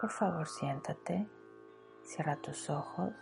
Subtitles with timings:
[0.00, 1.28] Por favor, siéntate,
[2.02, 3.12] cierra tus ojos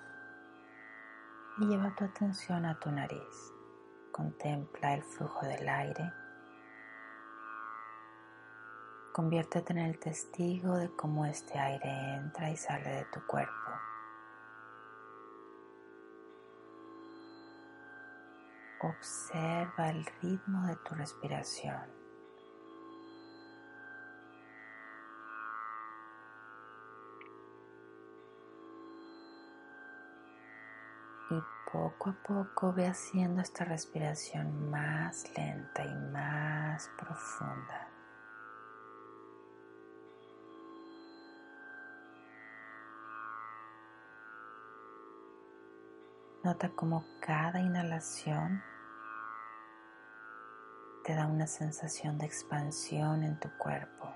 [1.58, 3.52] y lleva tu atención a tu nariz.
[4.12, 6.12] Contempla el flujo del aire.
[9.12, 13.52] Conviértete en el testigo de cómo este aire entra y sale de tu cuerpo.
[18.82, 21.97] Observa el ritmo de tu respiración.
[31.70, 37.88] Poco a poco ve haciendo esta respiración más lenta y más profunda.
[46.42, 48.62] Nota cómo cada inhalación
[51.04, 54.14] te da una sensación de expansión en tu cuerpo.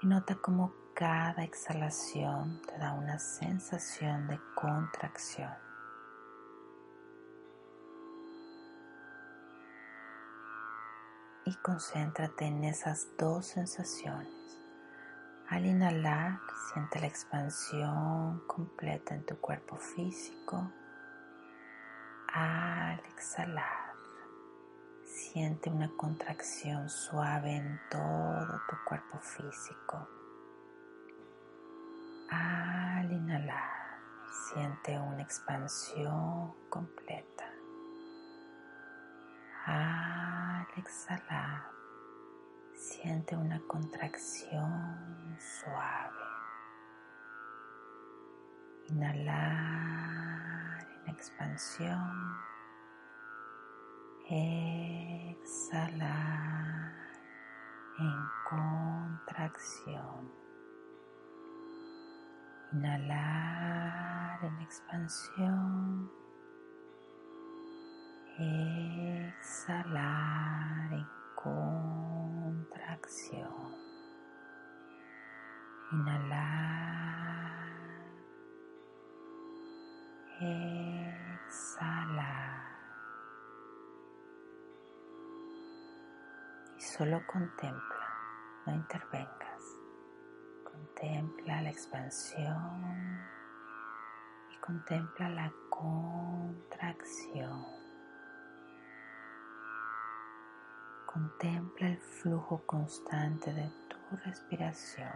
[0.00, 5.52] Y nota cómo cada exhalación te da una sensación de contracción.
[11.44, 14.34] Y concéntrate en esas dos sensaciones.
[15.48, 16.40] Al inhalar,
[16.72, 20.72] siente la expansión completa en tu cuerpo físico.
[22.34, 23.94] Al exhalar,
[25.04, 30.08] siente una contracción suave en todo tu cuerpo físico.
[32.28, 33.87] Al inhalar,
[34.30, 37.44] siente una expansión completa.
[39.66, 41.78] Al exhalar,
[42.78, 46.16] Siente una contracción suave.
[48.86, 52.38] Inhalar en expansión.
[55.30, 56.94] Exhalar
[57.98, 58.14] en
[58.48, 60.30] contracción.
[62.72, 63.77] Inhalar
[64.42, 66.10] en expansión.
[69.28, 72.68] Exhalar en contracción.
[75.92, 77.58] Inhalar.
[81.40, 81.98] Exhalar.
[86.76, 88.08] Y solo contempla,
[88.66, 89.64] no intervengas.
[90.64, 93.37] Contempla la expansión
[94.68, 97.64] contempla la contracción.
[101.06, 103.96] Contempla el flujo constante de tu
[104.26, 105.08] respiración.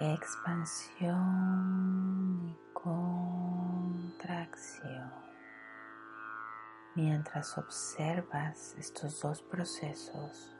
[0.00, 1.16] Expansión
[2.44, 4.10] y contracción.
[6.94, 10.54] Mientras observas estos dos procesos,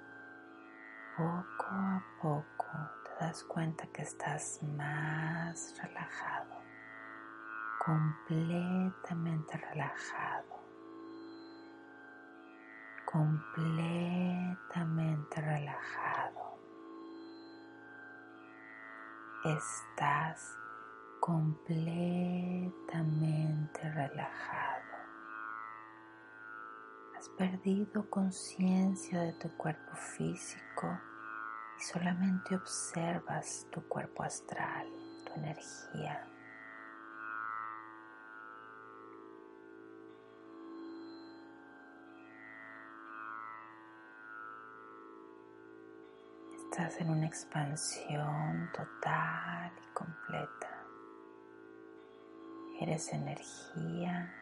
[1.16, 2.59] poco a poco
[3.04, 6.60] te das cuenta que estás más relajado
[7.80, 10.60] completamente relajado,
[13.06, 16.58] completamente relajado.
[19.46, 20.58] Estás
[21.20, 24.96] completamente relajado.
[27.16, 31.00] Has perdido conciencia de tu cuerpo físico
[31.80, 34.86] solamente observas tu cuerpo astral,
[35.24, 36.26] tu energía.
[46.54, 50.84] Estás en una expansión total y completa.
[52.80, 54.32] Eres energía.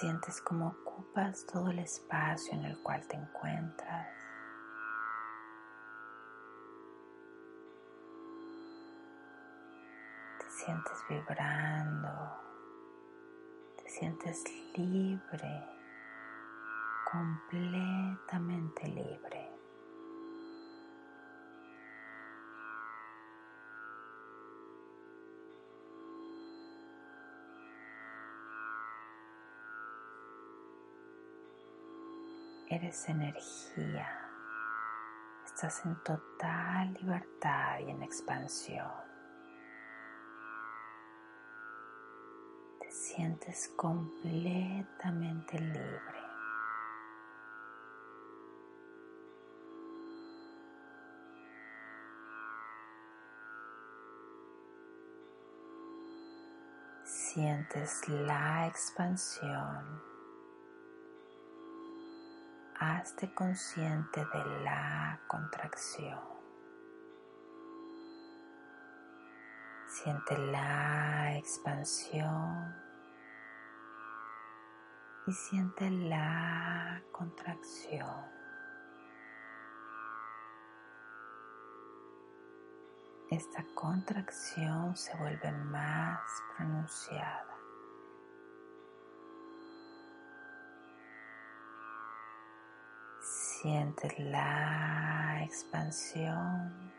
[0.00, 4.08] Sientes como ocupas todo el espacio en el cual te encuentras.
[10.38, 12.46] Te sientes vibrando
[13.98, 14.44] sientes
[14.76, 15.64] libre,
[17.10, 19.45] completamente libre.
[32.68, 34.08] Eres energía.
[35.44, 39.06] Estás en total libertad y en expansión.
[42.90, 46.26] sientes completamente libre.
[57.36, 60.02] sientes la expansión,
[62.94, 66.20] hazte consciente de la contracción.
[69.88, 72.74] Siente la expansión
[75.26, 78.36] y siente la contracción.
[83.30, 86.20] esta contracción se vuelve más
[86.56, 87.55] pronunciada.
[93.62, 96.92] Sientes la expansión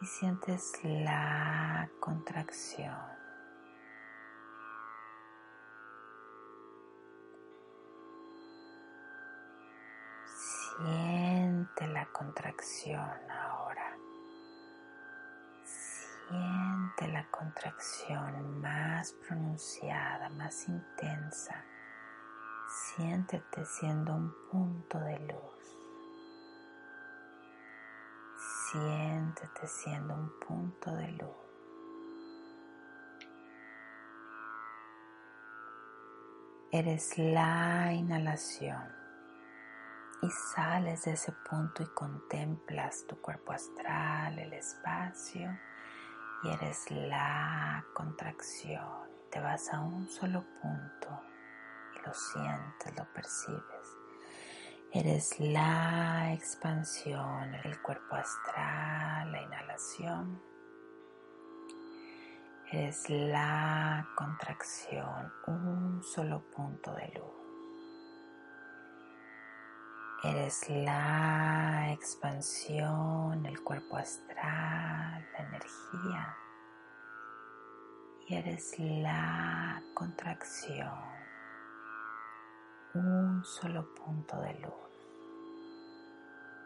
[0.00, 2.94] y sientes la contracción.
[10.78, 13.96] Siente la contracción ahora.
[15.64, 21.64] Siente la contracción más pronunciada, más intensa.
[22.68, 25.78] Siéntete siendo un punto de luz.
[28.36, 31.30] Siéntete siendo un punto de luz.
[36.72, 38.92] Eres la inhalación
[40.22, 45.56] y sales de ese punto y contemplas tu cuerpo astral, el espacio
[46.42, 49.08] y eres la contracción.
[49.30, 51.35] Te vas a un solo punto
[52.06, 53.96] lo sientes, lo percibes.
[54.92, 60.40] Eres la expansión, el cuerpo astral, la inhalación.
[62.70, 67.36] Eres la contracción, un solo punto de luz.
[70.24, 76.36] Eres la expansión, el cuerpo astral, la energía.
[78.28, 81.16] Y eres la contracción,
[82.96, 84.72] un solo punto de luz.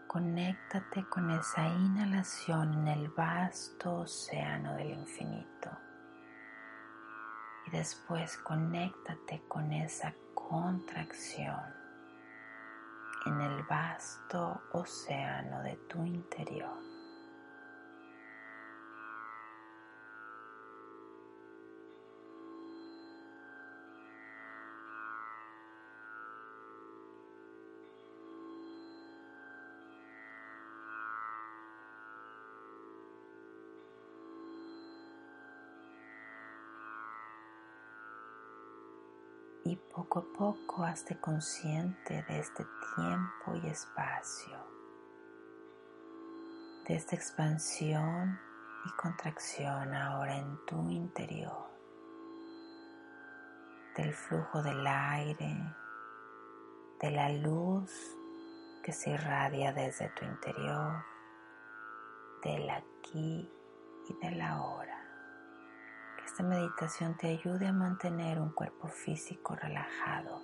[0.06, 5.70] Conéctate con esa inhalación en el vasto océano del infinito.
[7.66, 11.60] Y después conéctate con esa contracción
[13.26, 16.89] en el vasto océano de tu interior.
[39.70, 44.58] Y poco a poco hazte consciente de este tiempo y espacio,
[46.88, 48.36] de esta expansión
[48.84, 51.70] y contracción ahora en tu interior,
[53.96, 55.56] del flujo del aire,
[57.00, 57.92] de la luz
[58.82, 61.04] que se irradia desde tu interior,
[62.42, 63.48] del aquí
[64.08, 64.99] y del ahora
[66.30, 70.40] esta meditación te ayude a mantener un cuerpo físico relajado,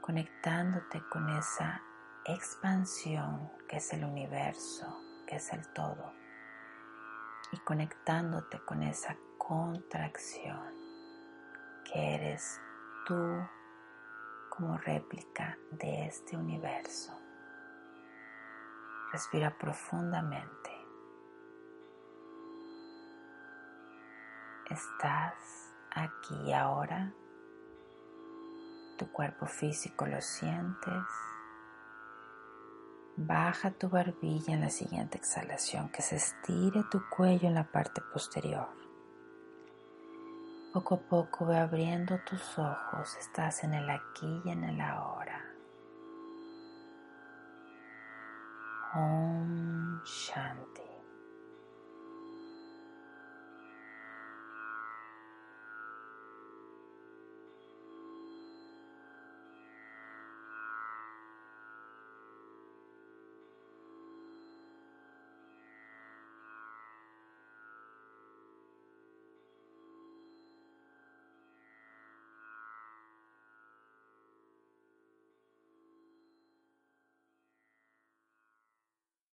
[0.00, 1.80] conectándote con esa
[2.24, 6.12] expansión que es el universo, que es el todo,
[7.52, 10.74] y conectándote con esa contracción
[11.84, 12.60] que eres
[13.06, 13.46] tú
[14.48, 17.16] como réplica de este universo.
[19.12, 20.69] Respira profundamente.
[24.70, 25.34] Estás
[25.90, 27.12] aquí ahora.
[28.96, 31.04] Tu cuerpo físico lo sientes.
[33.16, 38.00] Baja tu barbilla en la siguiente exhalación, que se estire tu cuello en la parte
[38.12, 38.68] posterior.
[40.72, 45.44] Poco a poco ve abriendo tus ojos, estás en el aquí y en el ahora.
[48.94, 50.89] Om Shanti.